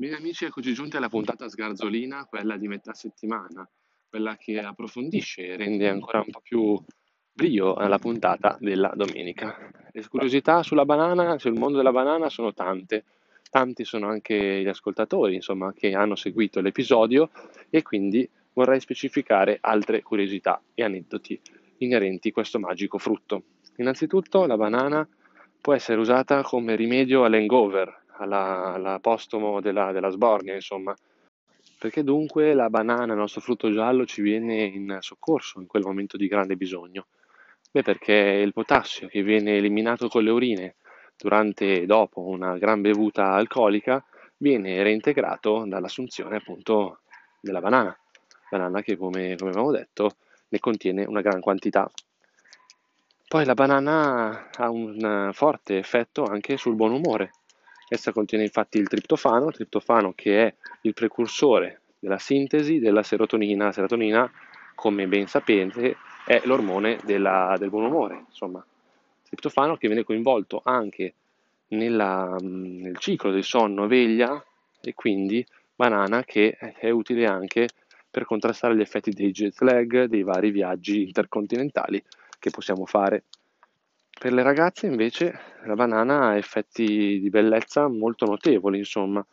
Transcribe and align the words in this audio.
Bene 0.00 0.16
amici, 0.16 0.46
eccoci 0.46 0.72
giunti 0.72 0.96
alla 0.96 1.10
puntata 1.10 1.46
sgarzolina, 1.46 2.24
quella 2.24 2.56
di 2.56 2.66
metà 2.68 2.94
settimana, 2.94 3.68
quella 4.08 4.34
che 4.38 4.58
approfondisce 4.58 5.48
e 5.48 5.56
rende 5.58 5.90
ancora 5.90 6.20
un 6.20 6.30
po' 6.30 6.40
più 6.40 6.82
brio 7.30 7.74
alla 7.74 7.98
puntata 7.98 8.56
della 8.58 8.90
domenica. 8.94 9.70
Le 9.92 10.08
curiosità 10.08 10.62
sulla 10.62 10.86
banana, 10.86 11.38
sul 11.38 11.52
mondo 11.52 11.76
della 11.76 11.92
banana 11.92 12.30
sono 12.30 12.54
tante, 12.54 13.04
tanti 13.50 13.84
sono 13.84 14.08
anche 14.08 14.62
gli 14.62 14.68
ascoltatori, 14.68 15.34
insomma, 15.34 15.74
che 15.74 15.92
hanno 15.92 16.14
seguito 16.14 16.62
l'episodio 16.62 17.28
e 17.68 17.82
quindi 17.82 18.26
vorrei 18.54 18.80
specificare 18.80 19.58
altre 19.60 20.00
curiosità 20.00 20.62
e 20.72 20.82
aneddoti 20.82 21.38
inerenti 21.80 22.28
a 22.28 22.32
questo 22.32 22.58
magico 22.58 22.96
frutto. 22.96 23.42
Innanzitutto 23.76 24.46
la 24.46 24.56
banana 24.56 25.06
può 25.60 25.74
essere 25.74 26.00
usata 26.00 26.40
come 26.40 26.74
rimedio 26.74 27.24
all'hangover, 27.24 27.99
alla, 28.20 28.74
all'apostomo 28.74 29.60
della, 29.60 29.92
della 29.92 30.10
sbornia, 30.10 30.54
insomma. 30.54 30.94
Perché 31.78 32.04
dunque 32.04 32.52
la 32.54 32.68
banana, 32.68 33.12
il 33.12 33.18
nostro 33.18 33.40
frutto 33.40 33.72
giallo, 33.72 34.04
ci 34.04 34.20
viene 34.20 34.62
in 34.64 34.98
soccorso 35.00 35.60
in 35.60 35.66
quel 35.66 35.82
momento 35.82 36.16
di 36.16 36.28
grande 36.28 36.56
bisogno? 36.56 37.06
Beh, 37.72 37.82
perché 37.82 38.12
il 38.14 38.52
potassio 38.52 39.08
che 39.08 39.22
viene 39.22 39.56
eliminato 39.56 40.08
con 40.08 40.22
le 40.22 40.30
urine 40.30 40.74
durante 41.16 41.82
e 41.82 41.86
dopo 41.86 42.20
una 42.20 42.58
gran 42.58 42.80
bevuta 42.80 43.32
alcolica 43.32 44.04
viene 44.38 44.82
reintegrato 44.82 45.64
dall'assunzione 45.66 46.36
appunto 46.36 47.00
della 47.40 47.60
banana, 47.60 47.96
banana 48.50 48.82
che 48.82 48.96
come, 48.96 49.36
come 49.36 49.50
abbiamo 49.50 49.70
detto 49.70 50.16
ne 50.48 50.58
contiene 50.58 51.04
una 51.04 51.20
gran 51.20 51.40
quantità. 51.40 51.90
Poi 53.28 53.44
la 53.44 53.54
banana 53.54 54.50
ha 54.50 54.68
un 54.68 55.30
forte 55.32 55.78
effetto 55.78 56.24
anche 56.24 56.56
sul 56.56 56.74
buon 56.74 56.92
umore, 56.92 57.30
Essa 57.92 58.12
contiene 58.12 58.44
infatti 58.44 58.78
il 58.78 58.86
triptofano, 58.86 59.50
triptofano 59.50 60.12
che 60.14 60.46
è 60.46 60.54
il 60.82 60.94
precursore 60.94 61.80
della 61.98 62.18
sintesi 62.18 62.78
della 62.78 63.02
serotonina. 63.02 63.64
La 63.64 63.72
serotonina, 63.72 64.30
come 64.76 65.08
ben 65.08 65.26
sapete, 65.26 65.96
è 66.24 66.40
l'ormone 66.44 67.00
della, 67.02 67.56
del 67.58 67.68
buon 67.68 67.86
umore, 67.86 68.26
insomma. 68.28 68.64
Triptofano 69.24 69.76
che 69.76 69.88
viene 69.88 70.04
coinvolto 70.04 70.60
anche 70.64 71.14
nella, 71.70 72.36
nel 72.38 72.96
ciclo 72.98 73.32
del 73.32 73.42
sonno-veglia 73.42 74.40
e 74.80 74.94
quindi 74.94 75.44
banana 75.74 76.22
che 76.22 76.56
è 76.58 76.90
utile 76.90 77.26
anche 77.26 77.70
per 78.08 78.24
contrastare 78.24 78.76
gli 78.76 78.80
effetti 78.80 79.10
dei 79.10 79.32
jet 79.32 79.60
lag, 79.62 80.04
dei 80.04 80.22
vari 80.22 80.52
viaggi 80.52 81.02
intercontinentali 81.02 82.00
che 82.38 82.50
possiamo 82.50 82.86
fare. 82.86 83.24
Per 84.20 84.34
le 84.34 84.42
ragazze 84.42 84.86
invece 84.86 85.40
la 85.64 85.72
banana 85.72 86.26
ha 86.26 86.36
effetti 86.36 87.18
di 87.20 87.30
bellezza 87.30 87.88
molto 87.88 88.26
notevoli, 88.26 88.76
insomma. 88.76 89.26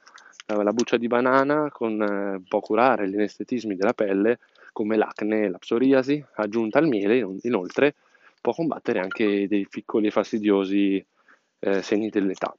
La 0.45 0.71
buccia 0.71 0.95
di 0.95 1.07
banana 1.07 1.69
con, 1.69 2.01
eh, 2.01 2.41
può 2.47 2.61
curare 2.61 3.09
gli 3.09 3.15
anestetismi 3.15 3.75
della 3.75 3.91
pelle 3.91 4.39
come 4.71 4.95
l'acne 4.95 5.43
e 5.43 5.49
la 5.49 5.57
psoriasi, 5.57 6.23
aggiunta 6.35 6.79
al 6.79 6.87
miele 6.87 7.17
inoltre 7.41 7.95
può 8.39 8.53
combattere 8.53 8.99
anche 8.99 9.45
dei 9.49 9.67
piccoli 9.67 10.07
e 10.07 10.11
fastidiosi 10.11 11.05
eh, 11.59 11.81
segni 11.81 12.07
dell'età. 12.07 12.55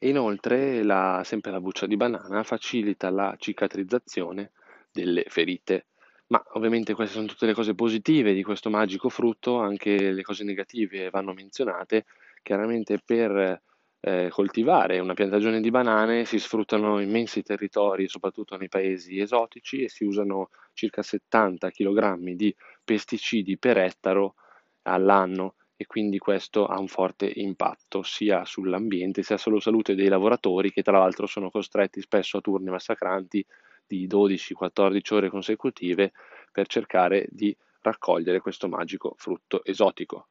Inoltre 0.00 0.82
la, 0.82 1.22
sempre 1.24 1.52
la 1.52 1.60
buccia 1.60 1.86
di 1.86 1.96
banana 1.96 2.42
facilita 2.42 3.10
la 3.10 3.32
cicatrizzazione 3.38 4.50
delle 4.90 5.22
ferite. 5.28 5.84
Ma 6.32 6.42
ovviamente 6.52 6.94
queste 6.94 7.14
sono 7.14 7.26
tutte 7.26 7.46
le 7.46 7.54
cose 7.54 7.74
positive 7.74 8.32
di 8.32 8.42
questo 8.44 8.70
magico 8.70 9.08
frutto, 9.08 9.58
anche 9.58 10.12
le 10.12 10.22
cose 10.22 10.44
negative 10.44 11.10
vanno 11.10 11.32
menzionate. 11.32 12.04
Chiaramente 12.42 13.00
per 13.04 13.60
eh, 14.00 14.28
coltivare 14.30 15.00
una 15.00 15.14
piantagione 15.14 15.60
di 15.60 15.70
banane 15.70 16.24
si 16.24 16.38
sfruttano 16.38 17.00
immensi 17.00 17.42
territori, 17.42 18.06
soprattutto 18.08 18.56
nei 18.56 18.68
paesi 18.68 19.18
esotici, 19.18 19.82
e 19.82 19.88
si 19.88 20.04
usano 20.04 20.50
circa 20.72 21.02
70 21.02 21.70
kg 21.70 22.14
di 22.34 22.54
pesticidi 22.84 23.58
per 23.58 23.78
ettaro 23.78 24.34
all'anno 24.82 25.56
e 25.76 25.86
quindi 25.86 26.18
questo 26.18 26.66
ha 26.66 26.78
un 26.78 26.88
forte 26.88 27.30
impatto 27.34 28.02
sia 28.02 28.44
sull'ambiente 28.44 29.22
sia 29.22 29.36
sulla 29.38 29.60
salute 29.60 29.94
dei 29.94 30.08
lavoratori 30.08 30.70
che 30.70 30.82
tra 30.82 30.98
l'altro 30.98 31.26
sono 31.26 31.50
costretti 31.50 32.00
spesso 32.02 32.36
a 32.36 32.40
turni 32.42 32.70
massacranti 32.70 33.44
di 33.90 34.06
12-14 34.06 35.14
ore 35.14 35.28
consecutive 35.28 36.12
per 36.52 36.68
cercare 36.68 37.26
di 37.28 37.56
raccogliere 37.82 38.38
questo 38.38 38.68
magico 38.68 39.14
frutto 39.16 39.64
esotico. 39.64 40.28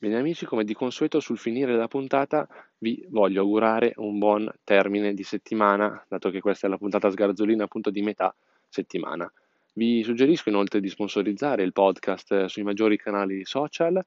Bene 0.00 0.16
amici, 0.16 0.44
come 0.44 0.64
di 0.64 0.74
consueto 0.74 1.20
sul 1.20 1.38
finire 1.38 1.72
della 1.72 1.86
puntata 1.86 2.48
vi 2.78 3.04
voglio 3.08 3.42
augurare 3.42 3.92
un 3.96 4.18
buon 4.18 4.52
termine 4.64 5.14
di 5.14 5.22
settimana, 5.22 6.04
dato 6.08 6.30
che 6.30 6.40
questa 6.40 6.66
è 6.66 6.70
la 6.70 6.76
puntata 6.76 7.08
sgarzolina 7.10 7.64
appunto 7.64 7.90
di 7.90 8.02
metà 8.02 8.34
settimana. 8.68 9.30
Vi 9.74 10.02
suggerisco 10.02 10.48
inoltre 10.48 10.80
di 10.80 10.88
sponsorizzare 10.88 11.62
il 11.62 11.72
podcast 11.72 12.46
sui 12.46 12.64
maggiori 12.64 12.96
canali 12.96 13.44
social 13.44 14.04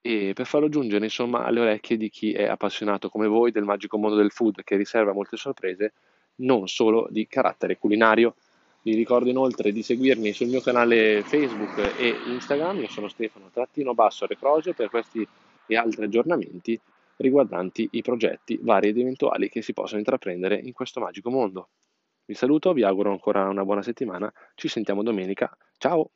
e 0.00 0.32
per 0.34 0.46
farlo 0.46 0.68
giungere 0.68 1.04
insomma 1.04 1.44
alle 1.44 1.60
orecchie 1.60 1.96
di 1.96 2.08
chi 2.08 2.32
è 2.32 2.46
appassionato 2.46 3.08
come 3.08 3.28
voi 3.28 3.52
del 3.52 3.62
magico 3.62 3.98
mondo 3.98 4.16
del 4.16 4.32
food 4.32 4.64
che 4.64 4.74
riserva 4.74 5.12
molte 5.12 5.36
sorprese 5.36 5.92
non 6.36 6.68
solo 6.68 7.06
di 7.10 7.26
carattere 7.26 7.78
culinario. 7.78 8.34
Vi 8.82 8.94
ricordo 8.94 9.28
inoltre 9.28 9.72
di 9.72 9.82
seguirmi 9.82 10.32
sul 10.32 10.48
mio 10.48 10.60
canale 10.60 11.22
Facebook 11.22 11.94
e 11.98 12.16
Instagram, 12.26 12.80
io 12.80 12.88
sono 12.88 13.08
Stefano 13.08 13.50
Trattino 13.52 13.94
Basso 13.94 14.26
Recrosio 14.26 14.74
per 14.74 14.90
questi 14.90 15.26
e 15.66 15.76
altri 15.76 16.04
aggiornamenti 16.04 16.78
riguardanti 17.16 17.88
i 17.92 18.02
progetti 18.02 18.58
vari 18.60 18.88
ed 18.88 18.98
eventuali 18.98 19.48
che 19.48 19.62
si 19.62 19.72
possono 19.72 19.98
intraprendere 19.98 20.56
in 20.56 20.72
questo 20.72 21.00
magico 21.00 21.30
mondo. 21.30 21.68
Vi 22.24 22.34
saluto, 22.34 22.72
vi 22.72 22.82
auguro 22.82 23.10
ancora 23.10 23.48
una 23.48 23.64
buona 23.64 23.82
settimana, 23.82 24.32
ci 24.54 24.68
sentiamo 24.68 25.02
domenica, 25.02 25.56
ciao! 25.78 26.10